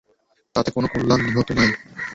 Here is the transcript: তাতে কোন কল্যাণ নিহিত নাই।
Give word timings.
তাতে 0.55 0.69
কোন 0.71 0.83
কল্যাণ 0.93 1.19
নিহিত 1.25 1.49
নাই। 1.57 1.69